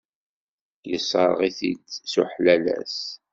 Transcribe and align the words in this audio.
Yesserɣ-it-id 0.89 1.85
s 2.11 2.13
uḥlalas. 2.21 2.97